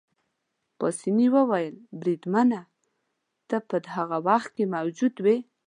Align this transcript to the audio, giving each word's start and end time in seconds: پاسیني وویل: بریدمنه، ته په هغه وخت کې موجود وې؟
پاسیني 0.77 1.27
وویل: 1.35 1.75
بریدمنه، 1.99 2.61
ته 3.47 3.57
په 3.69 3.77
هغه 3.95 4.17
وخت 4.27 4.49
کې 4.55 4.65
موجود 4.75 5.15
وې؟ 5.25 5.37